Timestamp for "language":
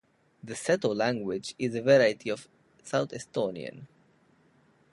0.95-1.53